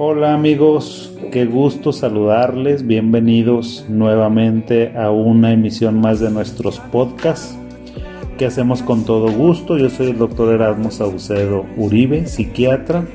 [0.00, 7.58] Hola amigos, qué gusto saludarles, bienvenidos nuevamente a una emisión más de nuestros podcasts
[8.38, 9.76] que hacemos con todo gusto.
[9.76, 13.06] Yo soy el doctor Erasmo Saucedo Uribe, psiquiatra.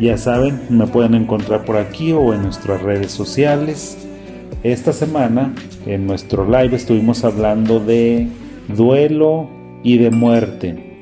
[0.00, 4.08] Ya saben, me pueden encontrar por aquí o en nuestras redes sociales.
[4.62, 8.26] Esta semana en nuestro live estuvimos hablando de
[8.68, 9.50] duelo
[9.82, 10.93] y de muerte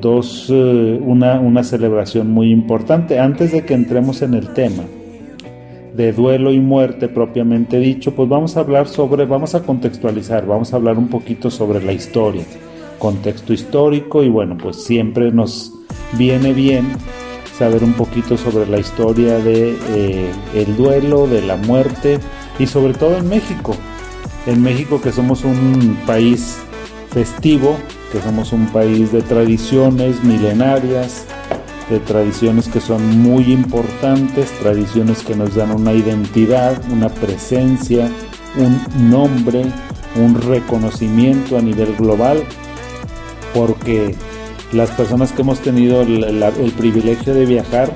[0.00, 3.18] dos, eh, una, una celebración muy importante.
[3.18, 4.84] Antes de que entremos en el tema
[5.94, 10.72] de duelo y muerte propiamente dicho, pues vamos a hablar sobre, vamos a contextualizar, vamos
[10.72, 12.44] a hablar un poquito sobre la historia,
[12.98, 15.72] contexto histórico y bueno, pues siempre nos
[16.18, 16.86] viene bien
[17.56, 22.18] saber un poquito sobre la historia de eh, el duelo, de la muerte
[22.58, 23.74] y sobre todo en México.
[24.46, 26.58] En México que somos un país
[27.08, 27.76] festivo,
[28.20, 31.26] somos un país de tradiciones milenarias,
[31.90, 38.10] de tradiciones que son muy importantes, tradiciones que nos dan una identidad, una presencia,
[38.56, 39.64] un nombre,
[40.16, 42.42] un reconocimiento a nivel global,
[43.54, 44.14] porque
[44.72, 47.92] las personas que hemos tenido el, privilegio de viajar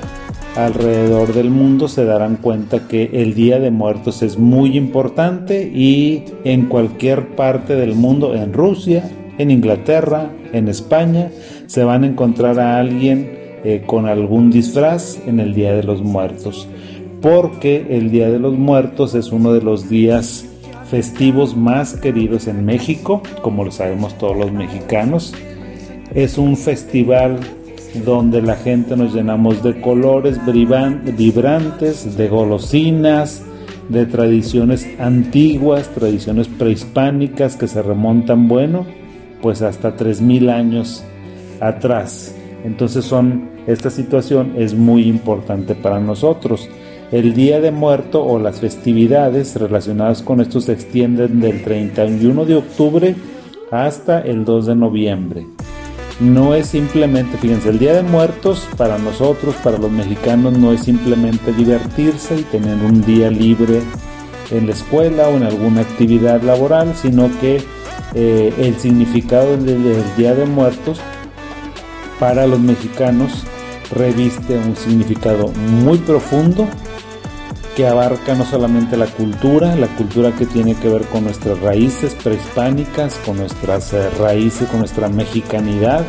[0.56, 6.24] alrededor del mundo se darán cuenta que el Día de Muertos es muy importante y
[6.44, 9.10] en cualquier parte del mundo, en Rusia,
[9.40, 11.30] en Inglaterra, en España,
[11.66, 16.02] se van a encontrar a alguien eh, con algún disfraz en el Día de los
[16.02, 16.68] Muertos,
[17.22, 20.44] porque el Día de los Muertos es uno de los días
[20.90, 25.32] festivos más queridos en México, como lo sabemos todos los mexicanos.
[26.14, 27.38] Es un festival
[28.04, 33.42] donde la gente nos llenamos de colores vibrantes, de golosinas,
[33.88, 38.99] de tradiciones antiguas, tradiciones prehispánicas que se remontan, bueno,
[39.42, 41.04] pues hasta 3.000 años
[41.60, 42.34] atrás.
[42.64, 46.68] Entonces son, esta situación es muy importante para nosotros.
[47.12, 52.56] El Día de Muerto o las festividades relacionadas con esto se extienden del 31 de
[52.56, 53.16] octubre
[53.70, 55.46] hasta el 2 de noviembre.
[56.20, 60.82] No es simplemente, fíjense, el Día de Muertos para nosotros, para los mexicanos, no es
[60.82, 63.80] simplemente divertirse y tener un día libre
[64.50, 67.62] en la escuela o en alguna actividad laboral, sino que
[68.14, 71.00] eh, el significado del, Día de Muertos
[72.18, 73.44] para los mexicanos
[73.94, 76.66] reviste un significado muy profundo
[77.76, 82.14] que abarca no solamente la cultura, la cultura que tiene que ver con nuestras raíces
[82.14, 86.04] prehispánicas, con nuestras eh, raíces, con nuestra mexicanidad,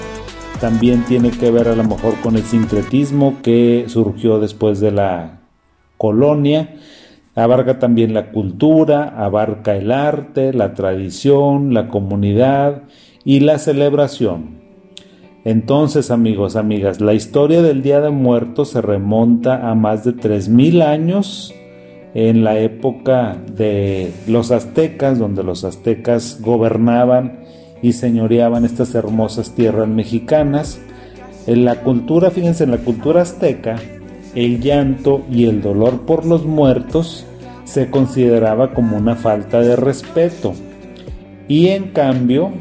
[0.60, 5.40] también tiene que ver a lo mejor con el sincretismo que surgió después de la
[5.98, 6.76] colonia
[7.34, 12.84] Abarca también la cultura, abarca el arte, la tradición, la comunidad
[13.24, 14.62] y la celebración.
[15.46, 20.84] Entonces, amigos, amigas, la historia del Día de Muertos se remonta a más de 3.000
[20.84, 21.54] años
[22.14, 27.40] en la época de los aztecas, donde los aztecas gobernaban
[27.82, 30.82] y señoreaban estas hermosas tierras mexicanas.
[31.48, 33.78] En la cultura, fíjense, en la cultura azteca,
[34.36, 37.26] el llanto y el dolor por los muertos
[37.64, 40.54] se consideraba como una falta de respeto
[41.48, 42.52] y en cambio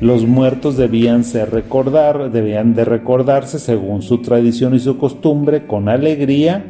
[0.00, 5.88] los muertos debían ser recordar, debían de recordarse según su tradición y su costumbre con
[5.88, 6.64] alegría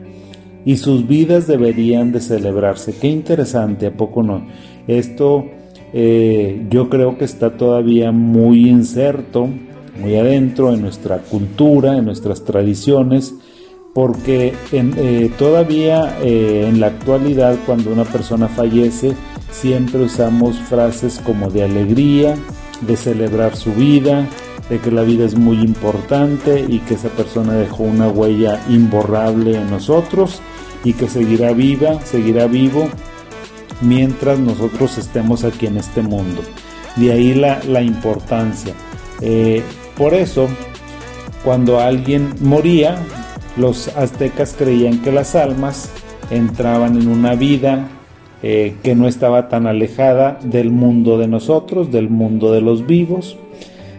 [0.64, 2.94] y sus vidas deberían de celebrarse.
[3.00, 4.47] Qué interesante, ¿a poco no?
[4.86, 5.47] Esto
[5.92, 9.48] eh, yo creo que está todavía muy inserto,
[9.98, 13.34] muy adentro en nuestra cultura, en nuestras tradiciones
[13.94, 19.14] porque eh, todavía eh, en la actualidad cuando una persona fallece
[19.50, 22.36] siempre usamos frases como de alegría,
[22.80, 24.26] de celebrar su vida,
[24.70, 29.56] de que la vida es muy importante y que esa persona dejó una huella imborrable
[29.56, 30.41] en nosotros
[30.84, 32.88] y que seguirá viva, seguirá vivo
[33.82, 36.42] mientras nosotros estemos aquí en este mundo.
[36.97, 38.74] De ahí la, importancia.
[39.21, 39.62] Eh,
[39.97, 40.48] por eso,
[41.45, 42.98] cuando alguien moría,
[43.57, 45.91] los aztecas creían que las almas
[46.31, 47.89] entraban en una vida
[48.43, 53.37] eh, que no estaba tan alejada del mundo de nosotros, del mundo de los vivos.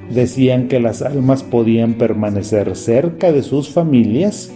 [0.09, 4.51] Decían que las almas podían permanecer cerca de sus familias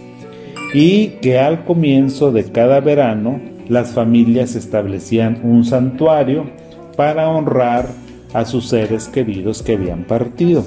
[0.74, 6.50] y que al comienzo de cada verano las familias establecían un santuario
[6.96, 7.88] para honrar
[8.34, 10.64] a sus seres queridos que habían partido.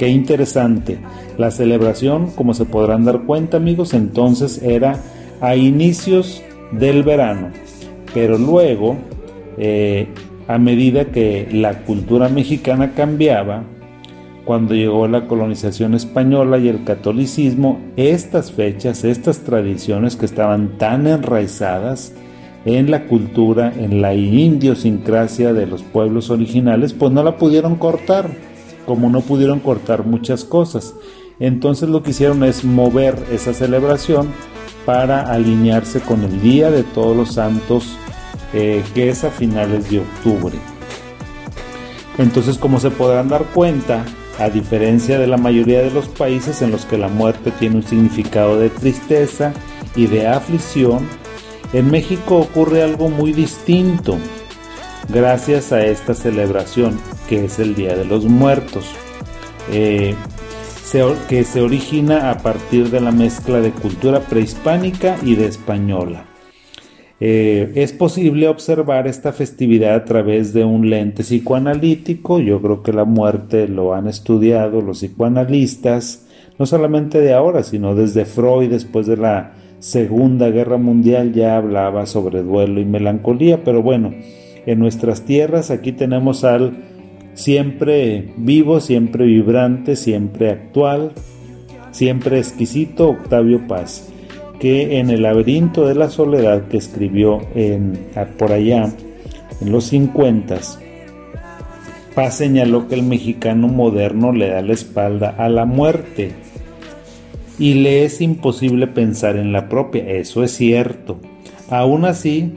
[0.00, 0.96] Qué interesante.
[1.36, 4.98] La celebración, como se podrán dar cuenta amigos, entonces era
[5.42, 6.42] a inicios
[6.72, 7.48] del verano.
[8.14, 8.96] Pero luego,
[9.58, 10.08] eh,
[10.48, 13.64] a medida que la cultura mexicana cambiaba,
[14.46, 21.08] cuando llegó la colonización española y el catolicismo, estas fechas, estas tradiciones que estaban tan
[21.08, 22.14] enraizadas
[22.64, 28.30] en la cultura, en la idiosincrasia de los pueblos originales, pues no la pudieron cortar,
[28.90, 30.96] como no pudieron cortar muchas cosas.
[31.38, 34.32] Entonces lo que hicieron es mover esa celebración
[34.84, 37.96] para alinearse con el Día de Todos los Santos,
[38.52, 40.56] eh, que es a finales de octubre.
[42.18, 44.04] Entonces, como se podrán dar cuenta,
[44.40, 47.84] a diferencia de la mayoría de los países en los que la muerte tiene un
[47.84, 49.52] significado de tristeza
[49.94, 51.06] y de aflicción,
[51.72, 54.18] en México ocurre algo muy distinto
[55.12, 56.98] gracias a esta celebración
[57.28, 58.86] que es el Día de los Muertos.
[59.72, 60.14] Eh,
[61.28, 66.24] que se origina a partir de la mezcla de cultura prehispánica y de española.
[67.20, 72.40] Eh, es posible observar esta festividad a través de un lente psicoanalítico.
[72.40, 76.26] Yo creo que la muerte lo han estudiado los psicoanalistas,
[76.58, 82.06] no solamente de ahora, sino desde Freud, después de la Segunda Guerra Mundial, ya hablaba
[82.06, 83.62] sobre duelo y melancolía.
[83.62, 84.12] Pero bueno,
[84.66, 86.72] en nuestras tierras aquí tenemos al
[87.34, 91.12] siempre vivo, siempre vibrante, siempre actual,
[91.90, 94.08] siempre exquisito Octavio Paz,
[94.58, 97.98] que en el laberinto de la soledad que escribió en,
[98.38, 98.90] por allá
[99.60, 100.60] en los 50,
[102.14, 106.32] Paz señaló que el mexicano moderno le da la espalda a la muerte
[107.58, 110.08] y le es imposible pensar en la propia.
[110.10, 111.20] Eso es cierto.
[111.68, 112.52] Aún así,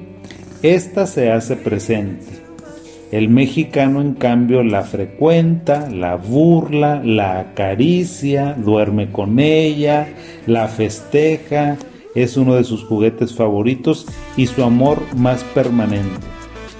[0.64, 2.44] esta se hace presente
[3.14, 10.08] el mexicano, en cambio, la frecuenta, la burla, la acaricia, duerme con ella,
[10.48, 11.78] la festeja,
[12.16, 16.26] es uno de sus juguetes favoritos y su amor más permanente.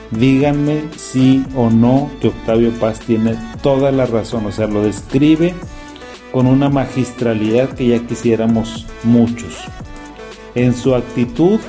[0.10, 5.54] Díganme si o no que Octavio Paz tiene toda la razón, o sea, lo describe
[6.32, 9.66] con una magistralidad que ya quisiéramos muchos.
[10.56, 11.60] En su actitud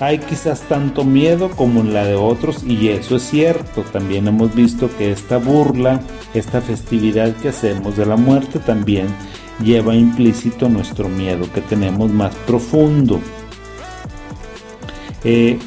[0.00, 3.82] hay quizás tanto miedo como en la de otros y eso es cierto.
[3.82, 6.00] También hemos visto que esta burla,
[6.34, 9.08] esta festividad que hacemos de la muerte también
[9.62, 13.20] lleva implícito nuestro miedo que tenemos más profundo.
[15.24, 15.58] Eh,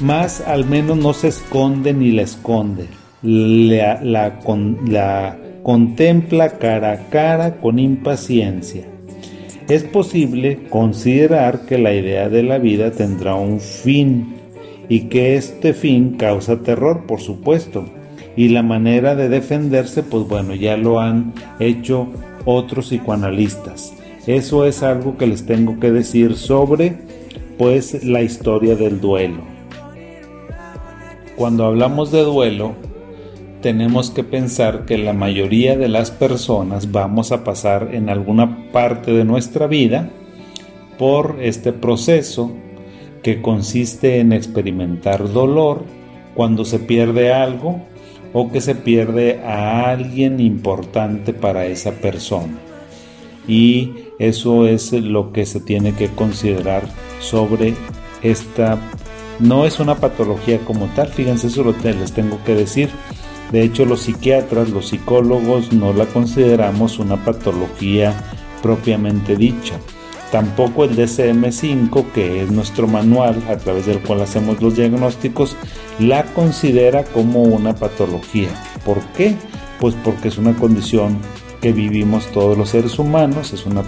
[0.00, 2.88] más al menos no se esconde ni la esconde.
[3.22, 8.89] La, la contempla cara a cara con impaciencia
[9.70, 14.34] es posible considerar que la idea de la vida tendrá un fin
[14.88, 17.84] y que este fin causa terror, por supuesto.
[18.36, 22.08] Y la manera de defenderse, pues bueno, ya lo han hecho
[22.44, 23.94] otros psicoanalistas.
[24.26, 26.96] Eso es algo que les tengo que decir sobre
[27.56, 29.42] pues la historia del duelo.
[31.36, 32.74] Cuando hablamos de duelo,
[33.60, 39.12] tenemos que pensar que la mayoría de las personas vamos a pasar en alguna parte
[39.12, 40.10] de nuestra vida
[40.98, 42.52] por este proceso
[43.22, 45.84] que consiste en experimentar dolor
[46.34, 47.80] cuando se pierde algo
[48.32, 52.58] o que se pierde a alguien importante para esa persona.
[53.48, 56.84] Y eso es lo que se tiene que considerar
[57.20, 57.74] sobre
[58.22, 58.78] esta...
[59.38, 62.90] No es una patología como tal, fíjense, eso les tengo que decir
[63.50, 68.14] de hecho, los psiquiatras, los psicólogos no la consideramos una patología
[68.62, 69.74] propiamente dicha.
[70.30, 75.56] Tampoco el DSM5, que es nuestro manual a través del cual hacemos los diagnósticos,
[75.98, 78.50] la considera como una patología.
[78.84, 79.34] ¿Por qué?
[79.80, 81.18] Pues porque es una condición
[81.60, 83.82] que vivimos todos los seres humanos, es una,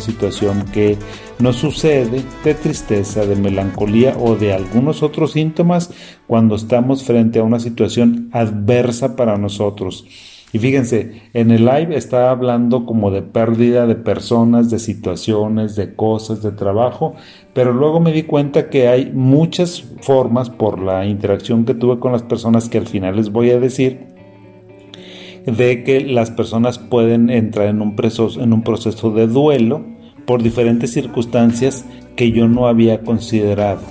[0.00, 0.96] situación que
[1.38, 5.92] nos sucede de tristeza, de melancolía o de algunos otros síntomas
[6.26, 10.06] cuando estamos frente a una situación adversa para nosotros.
[10.52, 15.94] Y fíjense, en el live estaba hablando como de pérdida de personas, de situaciones, de
[15.94, 17.14] cosas, de trabajo,
[17.54, 22.10] pero luego me di cuenta que hay muchas formas por la interacción que tuve con
[22.10, 24.08] las personas que al final les voy a decir
[25.46, 29.84] de que las personas pueden entrar en un, proceso, en un proceso de duelo
[30.26, 31.84] por diferentes circunstancias
[32.16, 33.82] que yo no había considerado.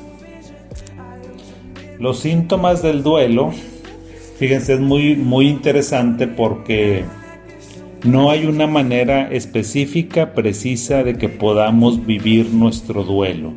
[2.00, 3.52] Los síntomas del duelo,
[4.38, 7.04] fíjense, es muy, muy interesante porque
[8.06, 13.52] no hay una manera específica, precisa de que podamos vivir nuestro duelo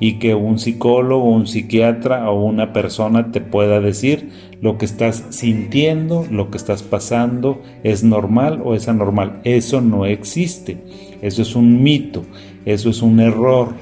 [0.00, 4.30] y que un psicólogo, un psiquiatra o una persona te pueda decir
[4.60, 9.40] lo que estás sintiendo, lo que estás pasando, es normal o es anormal.
[9.44, 10.78] Eso no existe.
[11.22, 12.24] Eso es un mito,
[12.64, 13.74] eso es un error.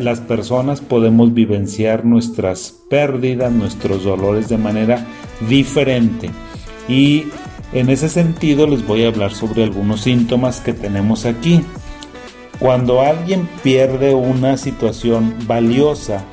[0.00, 5.06] Las personas podemos vivenciar nuestras pérdidas, nuestros dolores de manera
[5.48, 6.30] diferente.
[6.88, 7.24] Y
[7.72, 11.60] En ese sentido les voy a hablar sobre algunos síntomas que tenemos aquí.
[12.58, 16.24] Cuando alguien pierde una situación valiosa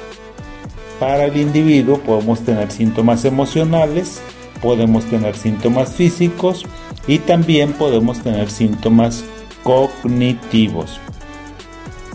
[1.00, 4.22] para el individuo, podemos tener síntomas emocionales,
[4.62, 6.66] podemos tener síntomas físicos
[7.08, 9.24] y también podemos tener síntomas
[9.64, 11.00] cognitivos.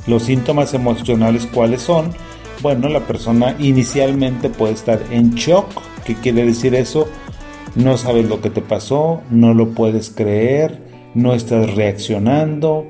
[0.07, 2.13] Los síntomas emocionales cuáles son?
[2.63, 5.67] Bueno, la persona inicialmente puede estar en shock.
[6.05, 7.09] ¿Qué quiere decir eso?
[7.75, 10.83] No sabes lo que te pasó, no lo puedes creer,
[11.15, 12.87] no estás reaccionando,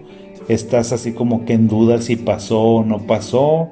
[0.48, 3.70] estás así como que en duda si pasó o no pasó,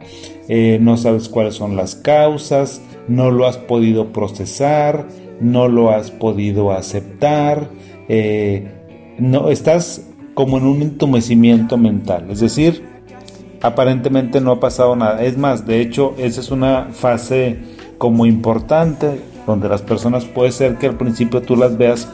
[0.48, 5.06] eh, no sabes cuáles son las causas, no lo has podido procesar,
[5.40, 7.70] no lo has podido aceptar,
[8.08, 8.72] eh,
[9.18, 12.84] no estás como en un entumecimiento mental, es decir,
[13.60, 15.22] aparentemente no ha pasado nada.
[15.24, 17.58] Es más, de hecho, esa es una fase
[17.98, 22.08] como importante donde las personas puede ser que al principio tú las veas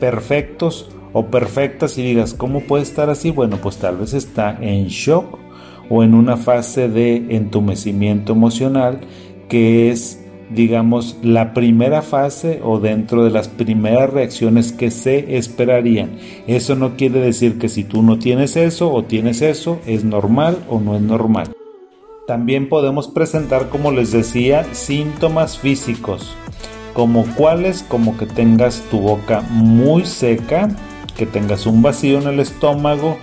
[0.00, 3.30] perfectos o perfectas y digas, ¿cómo puede estar así?
[3.30, 5.45] Bueno, pues tal vez está en shock
[5.88, 9.00] o en una fase de entumecimiento emocional
[9.48, 16.18] que es digamos, la primera fase o dentro de las primeras reacciones que se esperarían.
[16.46, 20.58] Eso no quiere decir que si tú no tienes eso o tienes eso, es normal
[20.68, 21.52] o no es normal.
[22.26, 26.34] También podemos presentar, como les decía, síntomas físicos,
[26.92, 30.68] como cuáles, como que tengas tu boca muy seca,
[31.16, 33.16] que tengas un vacío en el estómago,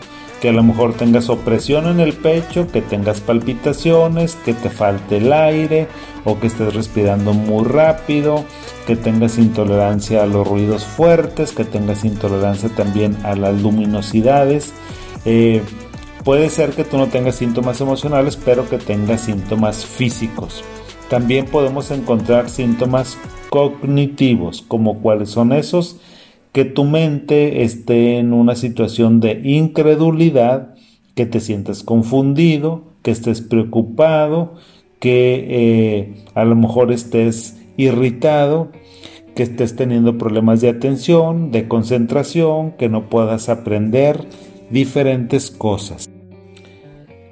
[0.43, 5.15] que a lo mejor tengas opresión en el pecho, que tengas palpitaciones, que te falte
[5.15, 5.87] el aire
[6.25, 8.43] o que estés respirando muy rápido,
[8.85, 14.73] que tengas intolerancia a los ruidos fuertes, que tengas intolerancia también a las luminosidades.
[15.23, 15.61] Eh,
[16.25, 20.61] puede ser que tú no tengas síntomas emocionales, pero que tengas síntomas físicos.
[21.09, 25.95] También podemos encontrar síntomas cognitivos, como cuáles son esos
[26.53, 30.75] que tu mente esté en una situación de incredulidad,
[31.15, 34.53] que te sientas confundido, que estés preocupado,
[34.99, 38.71] que eh, a lo mejor estés irritado,
[39.35, 44.19] que estés teniendo problemas de atención, de concentración, que no puedas aprender
[44.69, 46.07] diferentes cosas.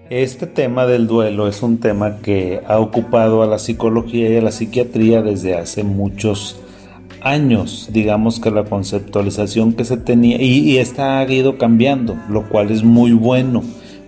[0.09, 4.41] Este tema del duelo es un tema que ha ocupado a la psicología y a
[4.41, 6.70] la psiquiatría desde hace muchos años
[7.21, 12.71] años, digamos que la conceptualización que se tenía y, esta ha ido cambiando, lo cual
[12.71, 13.63] es muy bueno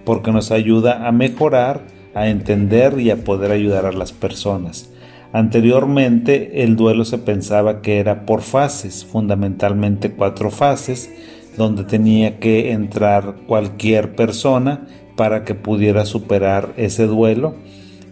[0.05, 1.81] porque nos ayuda a mejorar,
[2.13, 4.89] a entender y a poder ayudar a las personas.
[5.31, 11.09] Anteriormente el duelo se pensaba que era por fases, fundamentalmente cuatro fases,
[11.57, 17.55] donde tenía que entrar cualquier persona para que pudiera superar ese duelo.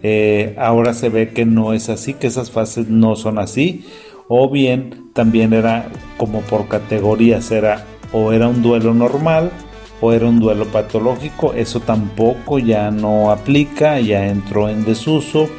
[0.03, 3.86] Eh, ahora se ve que no es así, que esas fases no son así
[4.34, 9.52] o bien también era como por categorías, era o era un duelo normal
[10.00, 15.50] o era un duelo patológico, eso tampoco ya no aplica, ya entró en desuso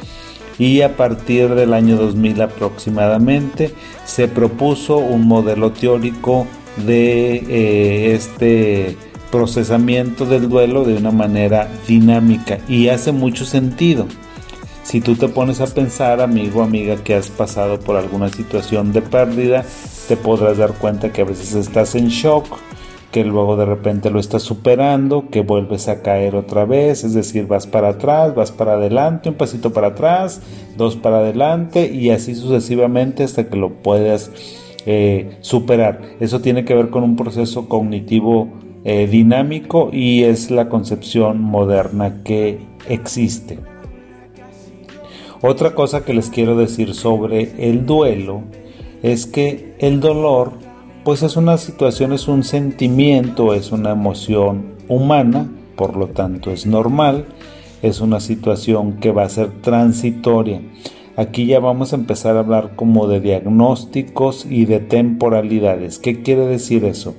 [0.57, 3.75] y a partir del año 2000 aproximadamente
[4.05, 6.47] se propuso un modelo teórico
[6.83, 8.97] de eh, este
[9.31, 14.07] procesamiento del duelo de una manera dinámica y hace mucho sentido.
[14.83, 19.01] Si tú te pones a pensar, amigo, amiga, que has pasado por alguna situación de
[19.01, 19.65] pérdida,
[20.07, 22.45] te podrás dar cuenta que a veces estás en shock,
[23.11, 27.47] que luego de repente lo estás superando, que vuelves a caer otra vez, es decir,
[27.47, 30.41] vas para atrás, vas para adelante, un pasito para atrás,
[30.75, 34.31] dos para adelante y así sucesivamente hasta que lo puedas
[34.85, 36.01] eh, superar.
[36.19, 38.49] Eso tiene que ver con un proceso cognitivo
[38.83, 42.59] eh, dinámico y es la concepción moderna que
[42.89, 43.72] existe.
[45.45, 48.43] Otra cosa que les quiero decir sobre el duelo
[49.01, 50.53] es que el dolor
[51.03, 56.65] pues es una situación, es un sentimiento, es una emoción humana, por lo tanto es
[56.65, 57.25] normal,
[57.81, 60.61] es una situación que va a ser transitoria.
[61.17, 65.99] Aquí ya vamos a empezar a hablar como de diagnósticos y de temporalidades.
[65.99, 67.15] ¿Qué quiere decir eso?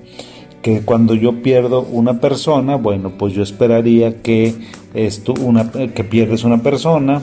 [0.62, 4.54] Que cuando yo pierdo una persona, bueno, pues yo esperaría que
[4.94, 7.22] esto, una, que pierdes una persona,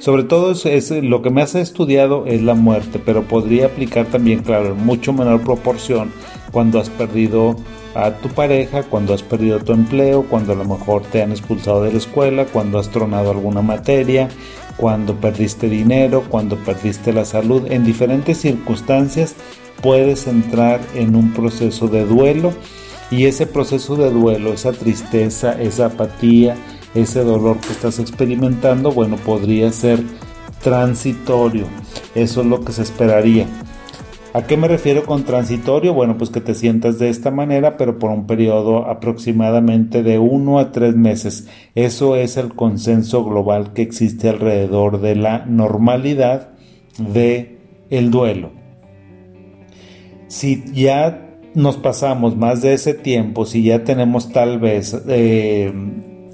[0.00, 4.42] sobre todo es, lo que me has estudiado es la muerte, pero podría aplicar también,
[4.42, 6.10] claro, en mucho menor proporción
[6.50, 7.56] cuando has perdido
[7.94, 11.82] a tu pareja, cuando has perdido tu empleo, cuando a lo mejor te han expulsado
[11.82, 14.30] de la escuela, cuando has tronado alguna materia,
[14.78, 19.34] cuando perdiste dinero, cuando perdiste la salud, en diferentes circunstancias
[19.82, 22.52] puedes entrar en un proceso de duelo
[23.10, 26.56] y ese proceso de duelo, esa tristeza, esa apatía,
[26.94, 30.02] ese dolor que estás experimentando, bueno, podría ser
[30.62, 31.66] transitorio.
[32.14, 33.46] Eso es lo que se esperaría.
[34.32, 35.92] ¿A qué me refiero con transitorio?
[35.92, 40.60] Bueno, pues que te sientas de esta manera, pero por un periodo aproximadamente de uno
[40.60, 41.48] a tres meses.
[41.74, 46.50] Eso es el consenso global que existe alrededor de la normalidad
[46.98, 47.58] de
[47.90, 48.50] el duelo.
[50.28, 55.72] Si ya nos pasamos más de ese tiempo, si ya tenemos tal vez eh,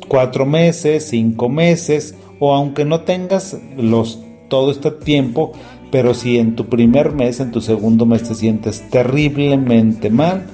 [0.08, 5.52] cuatro meses, cinco meses, o aunque no tengas los todo este tiempo,
[5.90, 10.46] pero si en tu primer mes, en tu segundo mes te sientes terriblemente mal,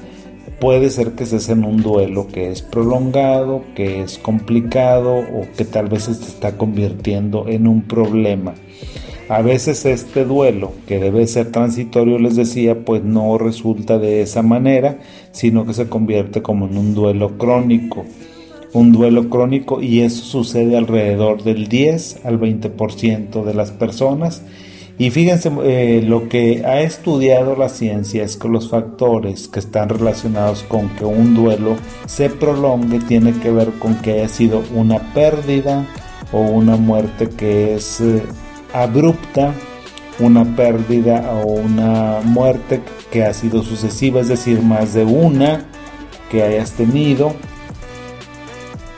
[0.60, 5.64] puede ser que estés en un duelo que es prolongado, que es complicado o que
[5.64, 8.54] tal vez se está convirtiendo en un problema.
[9.28, 14.42] A veces este duelo, que debe ser transitorio, les decía, pues no resulta de esa
[14.42, 14.98] manera,
[15.30, 18.04] sino que se convierte como en un duelo crónico.
[18.72, 24.42] Un duelo crónico y eso sucede alrededor del 10 al 20% de las personas.
[24.98, 29.88] Y fíjense, eh, lo que ha estudiado la ciencia es que los factores que están
[29.88, 31.76] relacionados con que un duelo
[32.06, 35.86] se prolongue tiene que ver con que haya sido una pérdida
[36.30, 38.22] o una muerte que es eh,
[38.72, 39.52] abrupta,
[40.18, 45.66] una pérdida o una muerte que ha sido sucesiva, es decir, más de una
[46.30, 47.34] que hayas tenido,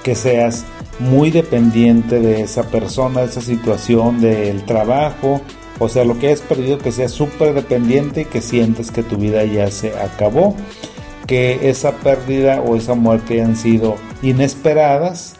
[0.05, 0.65] que seas
[1.01, 5.41] muy dependiente de esa persona, de esa situación, del trabajo,
[5.79, 9.17] o sea, lo que has perdido que sea súper dependiente y que sientes que tu
[9.17, 10.55] vida ya se acabó.
[11.27, 15.37] Que esa pérdida o esa muerte hayan sido inesperadas.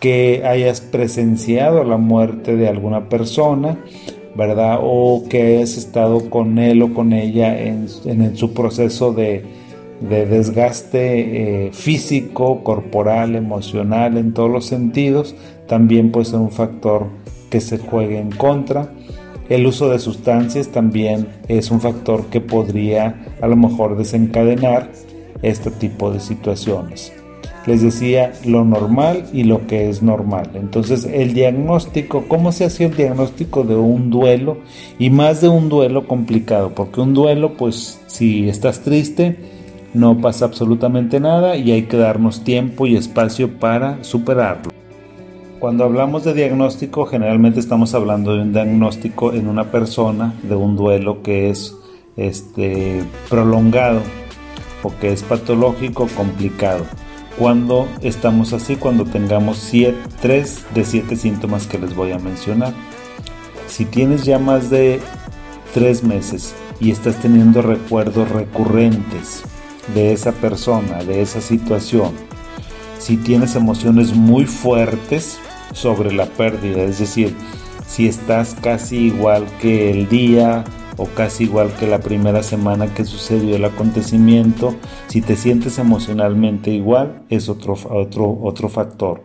[0.00, 3.78] Que hayas presenciado la muerte de alguna persona.
[4.34, 4.80] ¿Verdad?
[4.82, 7.88] O que hayas estado con él o con ella en,
[8.36, 9.44] su proceso de,
[10.00, 15.34] desgaste eh, físico, corporal, emocional, en todos los sentidos,
[15.66, 17.06] también puede ser un factor
[17.50, 18.90] que se juegue en contra.
[19.48, 24.90] El uso de sustancias también es un factor que podría a lo mejor desencadenar
[25.42, 27.12] este tipo de situaciones.
[27.66, 30.50] Les decía lo normal y lo que es normal.
[30.54, 34.58] Entonces el diagnóstico, ¿cómo se hace el diagnóstico de un duelo?
[35.00, 39.55] Y más de un duelo complicado, porque un duelo, pues si estás triste,
[39.94, 44.72] no pasa absolutamente nada y hay que darnos tiempo y espacio para superarlo.
[45.58, 50.76] Cuando hablamos de diagnóstico, generalmente estamos hablando de un diagnóstico en una persona de un
[50.76, 51.74] duelo que es
[52.16, 54.00] este, prolongado
[54.82, 56.84] o que es patológico, complicado.
[57.38, 59.72] Cuando estamos así, cuando tengamos
[60.20, 62.72] 3 de 7 síntomas que les voy a mencionar.
[63.66, 65.00] Si tienes ya más de
[65.74, 69.42] 3 meses y estás teniendo recuerdos recurrentes
[69.94, 72.12] de esa persona, de esa situación,
[72.98, 75.38] si tienes emociones muy fuertes
[75.72, 77.34] sobre la pérdida, es decir,
[77.86, 80.64] si estás casi igual que el día
[80.96, 84.74] o casi igual que la primera semana que sucedió el acontecimiento,
[85.08, 89.24] si te sientes emocionalmente igual, es otro, otro, otro factor.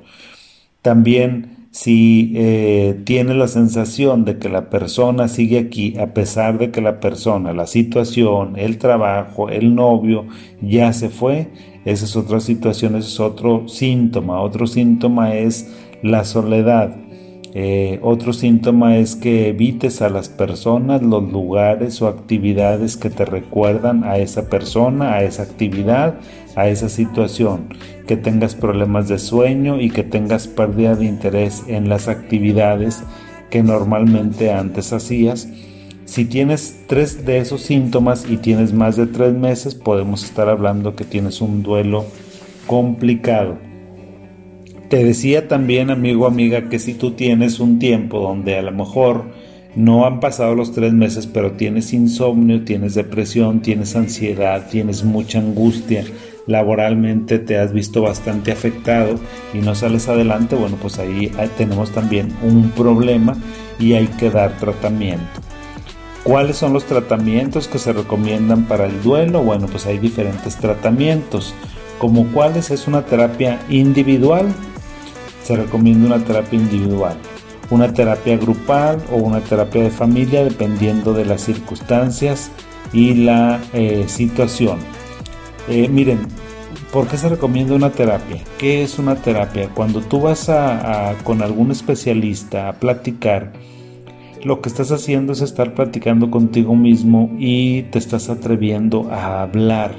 [0.82, 6.70] También si eh, tienes la sensación de que la persona sigue aquí a pesar de
[6.70, 10.26] que la persona, la situación, el trabajo, el novio
[10.62, 11.48] ya se fue,
[11.86, 14.42] esa es otra situación, ese es otro síntoma.
[14.42, 15.68] Otro síntoma es
[16.04, 16.96] la soledad.
[17.54, 23.26] Eh, otro síntoma es que evites a las personas, los lugares o actividades que te
[23.26, 26.20] recuerdan a esa persona, a esa actividad,
[26.56, 27.70] a esa situación.
[28.12, 33.02] Que tengas problemas de sueño y que tengas pérdida de interés en las actividades
[33.50, 35.48] que normalmente antes hacías
[36.12, 40.94] si tienes tres de esos síntomas y tienes más de tres meses, podemos estar hablando
[40.94, 42.04] que tienes un duelo
[42.68, 43.58] complicado.
[44.90, 49.32] Te decía también, amigo, amiga, que si tú tienes un tiempo donde a lo mejor
[49.74, 55.40] no han pasado los tres meses, pero tienes insomnio, tienes depresión, tienes ansiedad, tienes mucha
[55.40, 56.04] angustia,
[56.48, 59.16] laboralmente te has visto bastante afectado
[59.54, 63.36] y no sales adelante, bueno, pues ahí tenemos también un problema
[63.80, 65.42] y hay que dar tratamiento.
[66.24, 69.42] ¿Cuáles son los tratamientos que se recomiendan para el duelo?
[69.42, 71.56] Bueno, pues hay diferentes tratamientos.
[71.98, 74.54] Como cuáles es una terapia individual,
[75.44, 77.18] se recomienda una terapia individual.
[77.72, 82.52] Una terapia grupal o una terapia de familia dependiendo de las circunstancias
[82.94, 84.78] y la eh, situación.
[85.68, 86.20] Eh, miren,
[86.92, 88.42] ¿por qué se recomienda una terapia?
[88.58, 89.70] ¿Qué es una terapia?
[89.70, 93.54] Cuando tú vas a, con algún especialista a platicar,
[94.44, 99.96] lo que estás haciendo es estar platicando contigo mismo y te estás atreviendo a hablar.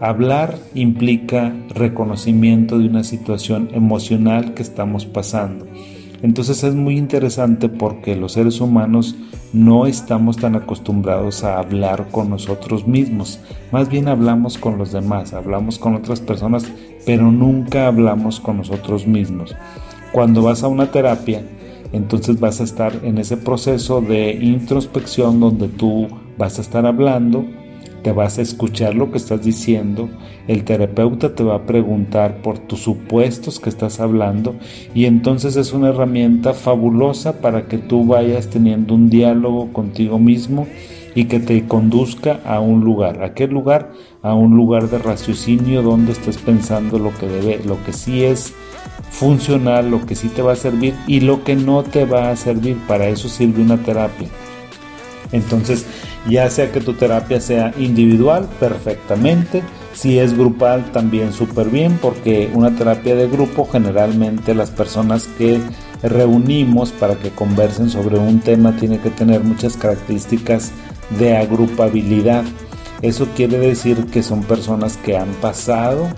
[0.00, 5.66] Hablar implica reconocimiento de una situación emocional que estamos pasando.
[6.22, 9.16] Entonces es muy interesante porque los seres humanos
[9.52, 13.40] no estamos tan acostumbrados a hablar con nosotros mismos.
[13.72, 16.64] Más bien hablamos con los demás, hablamos con otras personas,
[17.06, 19.56] pero nunca hablamos con nosotros mismos.
[20.12, 21.42] Cuando vas a una terapia,
[21.92, 27.44] entonces vas a estar en ese proceso de introspección donde tú vas a estar hablando
[28.02, 30.08] te vas a escuchar lo que estás diciendo,
[30.48, 34.54] el terapeuta te va a preguntar por tus supuestos que estás hablando
[34.94, 40.66] y entonces es una herramienta fabulosa para que tú vayas teniendo un diálogo contigo mismo
[41.14, 43.22] y que te conduzca a un lugar.
[43.22, 43.92] ¿A qué lugar?
[44.22, 48.54] A un lugar de raciocinio donde estés pensando lo que debe, lo que sí es
[49.10, 52.36] funcional, lo que sí te va a servir y lo que no te va a
[52.36, 52.76] servir.
[52.86, 54.28] Para eso sirve una terapia.
[55.32, 55.86] Entonces,
[56.28, 59.62] ya sea que tu terapia sea individual, perfectamente.
[59.94, 65.60] Si es grupal, también súper bien, porque una terapia de grupo, generalmente las personas que
[66.02, 70.72] reunimos para que conversen sobre un tema tiene que tener muchas características
[71.18, 72.44] de agrupabilidad.
[73.02, 76.08] Eso quiere decir que son personas que han pasado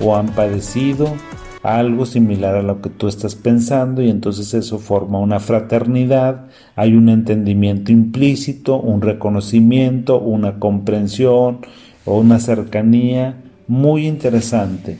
[0.00, 1.14] o han padecido
[1.62, 6.94] algo similar a lo que tú estás pensando y entonces eso forma una fraternidad, hay
[6.94, 11.58] un entendimiento implícito, un reconocimiento, una comprensión
[12.04, 14.98] o una cercanía muy interesante.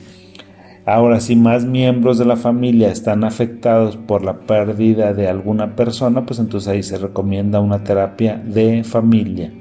[0.85, 6.25] Ahora, si más miembros de la familia están afectados por la pérdida de alguna persona,
[6.25, 9.53] pues entonces ahí se recomienda una terapia de familia.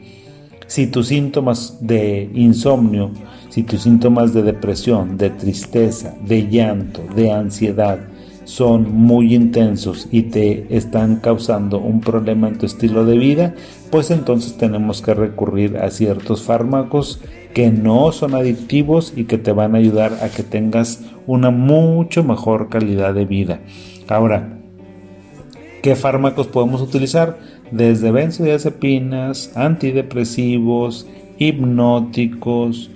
[0.67, 3.11] Si tus síntomas de insomnio
[3.57, 7.97] si tus síntomas de depresión, de tristeza, de llanto, de ansiedad
[8.43, 13.55] son muy intensos y te están causando un problema en tu estilo de vida,
[13.89, 17.19] pues entonces tenemos que recurrir a ciertos fármacos
[17.55, 22.23] que no son adictivos y que te van a ayudar a que tengas una mucho
[22.23, 23.61] mejor calidad de vida.
[24.07, 24.59] Ahora,
[25.81, 27.39] ¿qué fármacos podemos utilizar?
[27.71, 31.07] Desde benzodiazepinas, antidepresivos,
[31.39, 32.91] hipnóticos,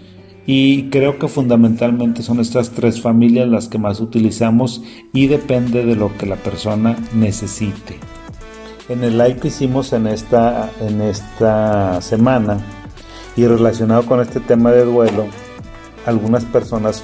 [0.45, 4.81] y creo que fundamentalmente son estas tres familias las que más utilizamos
[5.13, 7.99] y depende de lo que la persona necesite.
[8.89, 12.59] En el live que hicimos en esta, en esta semana
[13.35, 15.27] y relacionado con este tema de duelo,
[16.05, 17.03] algunas personas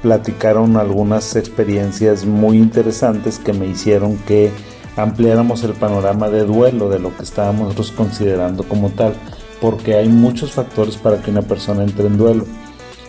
[0.00, 4.50] platicaron algunas experiencias muy interesantes que me hicieron que
[4.96, 9.14] ampliáramos el panorama de duelo de lo que estábamos considerando como tal
[9.62, 12.44] porque hay muchos factores para que una persona entre en duelo.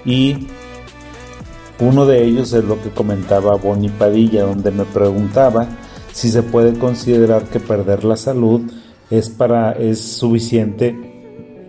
[0.05, 0.47] Y
[1.79, 5.67] uno de ellos es lo que comentaba Bonnie Padilla, donde me preguntaba
[6.11, 8.61] si se puede considerar que perder la salud
[9.09, 10.95] es, para, es suficiente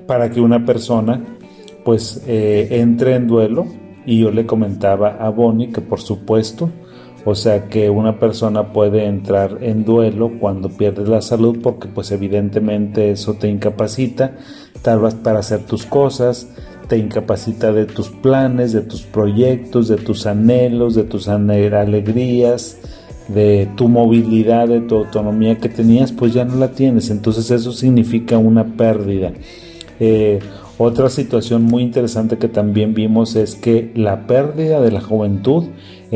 [0.07, 1.39] para que una persona
[1.83, 3.67] pues eh, entre en duelo
[4.05, 6.71] y yo le comentaba a Bonnie que por supuesto
[7.25, 12.11] o sea que una persona puede entrar en duelo cuando pierde la salud porque pues
[12.13, 14.37] evidentemente eso te incapacita
[14.85, 16.49] vez para hacer tus cosas,
[16.89, 22.79] te incapacita de tus planes, de tus proyectos, de tus anhelos, de tus alegrías,
[23.29, 27.11] de tu movilidad, de tu autonomía que tenías, pues ya no la tienes.
[27.11, 29.33] Entonces eso significa una pérdida.
[30.01, 30.41] Eh,
[30.77, 35.65] otra situación muy interesante que también vimos es que la pérdida de la juventud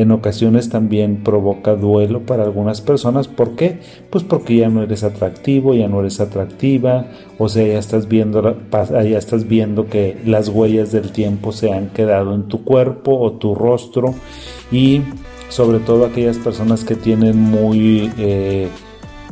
[0.01, 3.29] en ocasiones también provoca duelo para algunas personas.
[3.29, 3.81] ¿Por qué?
[4.11, 7.07] Pues porque ya no eres atractivo, ya no eres atractiva,
[7.39, 11.89] o sea, ya estás viendo, ya estás viendo que las huellas del tiempo se han
[11.89, 14.15] quedado en tu cuerpo o tu rostro
[14.71, 15.03] y
[15.49, 18.69] sobre todo aquellas personas que tienen muy eh,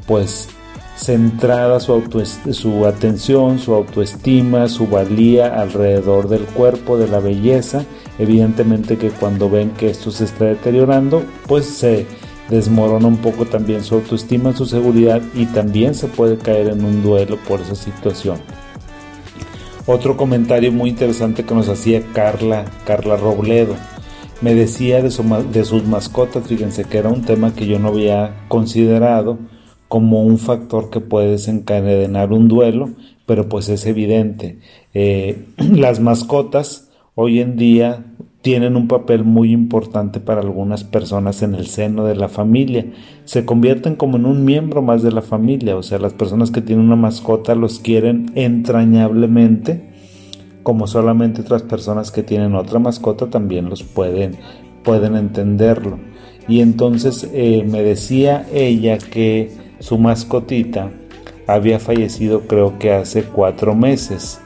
[0.06, 0.48] pues
[0.96, 2.02] centrada su,
[2.52, 7.84] su atención, su autoestima, su valía alrededor del cuerpo, de la belleza.
[8.18, 12.06] Evidentemente que cuando ven que esto se está deteriorando, pues se
[12.48, 17.02] desmorona un poco también su autoestima, su seguridad y también se puede caer en un
[17.02, 18.38] duelo por esa situación.
[19.86, 23.76] Otro comentario muy interesante que nos hacía Carla, Carla Robledo.
[24.40, 29.38] Me decía de, sus mascotas, fíjense que era un tema que yo no había considerado
[29.88, 32.90] como un factor que puede desencadenar un duelo,
[33.26, 34.58] pero pues es evidente.
[34.92, 36.85] Eh, las mascotas
[37.16, 38.04] hoy en día
[38.42, 42.86] tienen un papel muy importante para algunas personas en el seno de la familia.
[43.24, 46.60] Se convierten como en un miembro más de la familia, o sea, las personas que
[46.60, 49.90] tienen una mascota los quieren entrañablemente,
[50.62, 54.36] como solamente otras personas que tienen otra mascota también los pueden,
[54.84, 55.98] pueden entenderlo.
[56.46, 59.50] Y entonces eh, me decía ella que
[59.80, 60.90] su mascotita
[61.46, 64.40] había fallecido creo que hace cuatro meses,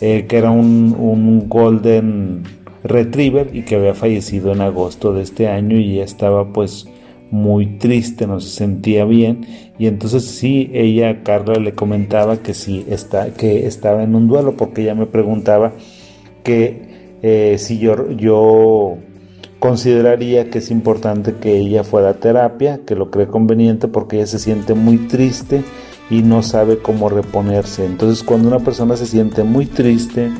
[0.00, 2.42] eh, que era un, un, golden
[2.82, 6.86] retriever y que había fallecido en agosto de este año y ya estaba pues
[7.30, 9.46] muy triste, no se sentía bien.
[9.78, 14.56] Y entonces sí, ella, Carla, le comentaba que sí, está, que estaba en un duelo
[14.56, 15.72] porque ella me preguntaba
[16.42, 16.82] que
[17.22, 18.98] eh, si yo, yo
[19.58, 24.26] consideraría que es importante que ella fuera a terapia, que lo cree conveniente porque ella
[24.26, 25.64] se siente muy triste
[26.10, 27.84] y no sabe cómo reponerse.
[27.84, 30.30] Entonces cuando una persona se siente muy triste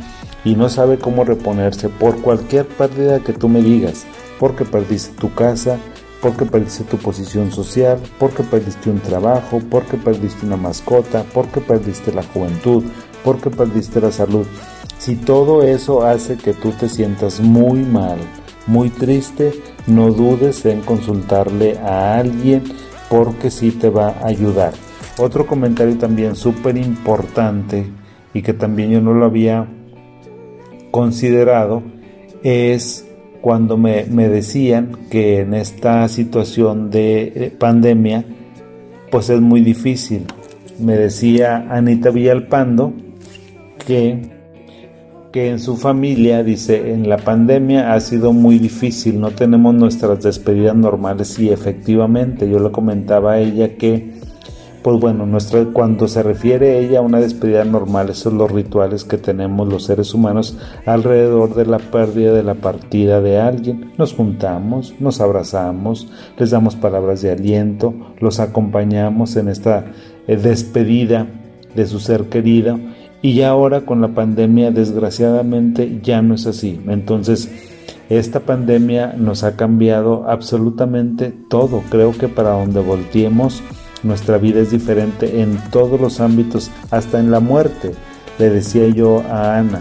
[0.44, 4.05] y no sabe cómo reponerse por cualquier pérdida que tú me digas,
[4.38, 5.79] porque perdiste tu casa,
[6.20, 12.12] porque perdiste tu posición social, porque perdiste un trabajo, porque perdiste una mascota, porque perdiste
[12.12, 12.83] la juventud,
[13.22, 14.46] porque perdiste la salud.
[14.98, 18.18] Si todo eso hace que tú te sientas muy mal,
[18.66, 19.53] muy triste,
[19.87, 22.64] no dudes en consultarle a alguien
[23.11, 24.72] porque sí te va a ayudar.
[25.16, 27.87] Otro comentario también súper importante
[28.33, 29.66] y que también yo no lo había
[30.90, 31.83] considerado
[32.42, 33.07] es
[33.40, 38.24] cuando me, decían que en esta situación de eh, pandemia
[39.11, 40.24] pues es muy difícil.
[40.81, 42.92] Me decía Anita Villalpando
[43.87, 44.35] que
[45.35, 50.22] que en su familia, dice, en la pandemia ha sido muy difícil, no tenemos nuestras
[50.22, 54.12] despedidas normales y efectivamente yo le comentaba a ella que,
[54.85, 59.05] pues bueno, nuestra, cuando se refiere ella a una despedida normal, esos son los rituales
[59.05, 63.92] que tenemos los seres humanos alrededor de la pérdida, de la partida de alguien.
[63.97, 69.87] Nos juntamos, nos abrazamos, les damos palabras de aliento, los acompañamos en esta
[70.29, 71.29] eh, despedida
[71.75, 72.79] de su ser querido
[73.23, 76.79] y ya ahora con la pandemia desgraciadamente ya no es así.
[76.88, 77.51] Entonces,
[78.11, 81.83] esta pandemia nos ha cambiado absolutamente todo.
[81.88, 83.62] Creo que para donde volteemos,
[84.05, 87.93] nuestra vida es diferente en todos los ámbitos, hasta en la muerte.
[88.38, 89.81] Le decía yo a Ana.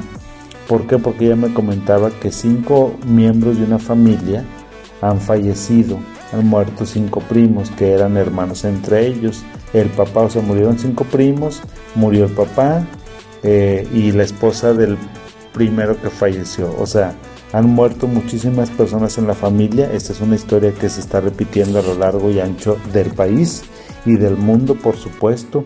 [0.67, 0.97] ¿Por qué?
[0.97, 4.45] Porque ella me comentaba que cinco miembros de una familia
[5.01, 5.99] han fallecido,
[6.31, 9.43] han muerto cinco primos que eran hermanos entre ellos.
[9.73, 11.61] El papá, o sea, murieron cinco primos,
[11.95, 12.85] murió el papá,
[13.43, 14.97] eh, y la esposa del
[15.51, 16.73] primero que falleció.
[16.79, 17.13] O sea,
[17.51, 19.91] han muerto muchísimas personas en la familia.
[19.91, 23.63] Esta es una historia que se está repitiendo a lo largo y ancho del país
[24.05, 25.65] y del mundo, por supuesto.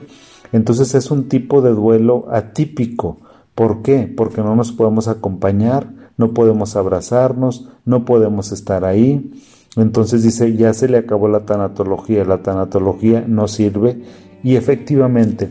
[0.52, 3.18] Entonces es un tipo de duelo atípico.
[3.56, 4.12] ¿Por qué?
[4.16, 9.32] Porque no nos podemos acompañar, no podemos abrazarnos, no podemos estar ahí.
[9.76, 14.02] Entonces dice, ya se le acabó la tanatología, la tanatología no sirve
[14.44, 15.50] y efectivamente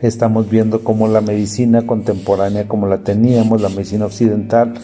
[0.00, 4.74] estamos viendo cómo la medicina contemporánea, como la teníamos, la medicina occidental,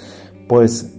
[0.48, 0.94] pues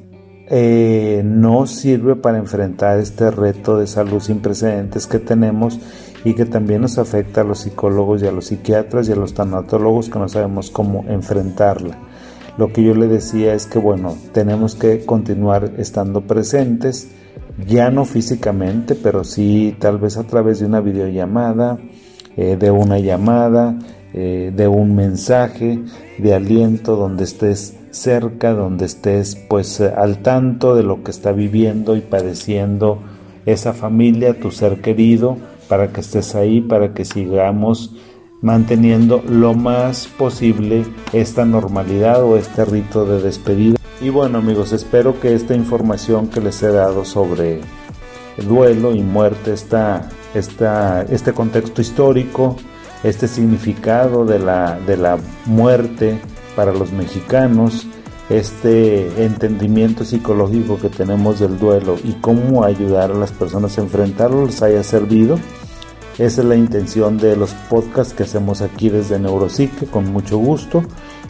[0.48, 5.80] eh, no sirve para enfrentar este reto de salud sin precedentes que tenemos
[6.26, 9.36] y que también nos afecta a los psicólogos y a los psiquiatras y a los
[9.36, 11.98] tanatólogos que no sabemos cómo enfrentarla.
[12.58, 17.12] Lo que yo le decía es que bueno, tenemos que continuar estando presentes,
[17.68, 21.78] ya no físicamente, pero sí tal vez a través de una videollamada,
[22.36, 23.78] eh, de una llamada,
[24.14, 25.80] eh, de un mensaje
[26.18, 31.96] de aliento donde estés cerca, donde estés pues al tanto de lo que está viviendo
[31.96, 33.00] y padeciendo
[33.46, 37.92] esa familia, tu ser querido, para que estés ahí, para que sigamos
[38.42, 43.78] manteniendo lo más posible esta normalidad o este rito de despedida.
[44.02, 47.62] Y bueno amigos, espero que esta información que les he dado sobre
[48.38, 52.58] el duelo y muerte, esta, esta, este contexto histórico,
[53.04, 56.20] este significado de la, de la muerte
[56.56, 57.88] para los mexicanos,
[58.30, 64.46] este entendimiento psicológico que tenemos del duelo y cómo ayudar a las personas a enfrentarlo
[64.46, 65.38] les haya servido.
[66.18, 70.84] Esa es la intención de los podcasts que hacemos aquí desde Neuropsique, con mucho gusto.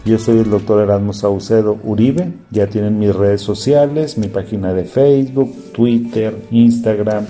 [0.05, 2.31] Yo soy el doctor Erasmo Saucedo Uribe.
[2.51, 7.25] Ya tienen mis redes sociales, mi página de Facebook, Twitter, Instagram,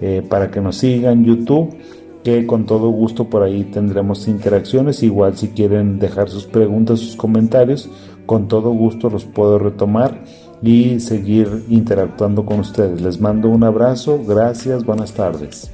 [0.00, 1.76] eh, para que nos sigan, YouTube
[2.24, 5.02] que con todo gusto por ahí tendremos interacciones.
[5.02, 7.90] Igual si quieren dejar sus preguntas, sus comentarios,
[8.26, 10.22] con todo gusto los puedo retomar
[10.62, 13.00] y seguir interactuando con ustedes.
[13.00, 15.73] Les mando un abrazo, gracias, buenas tardes.